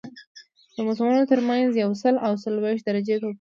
د 0.75 0.77
موسمونو 0.87 1.29
ترمنځ 1.31 1.69
یو 1.83 1.91
سل 2.01 2.15
او 2.25 2.31
څلوېښت 2.43 2.83
درجې 2.85 3.15
توپیر 3.15 3.23
وي 3.27 3.29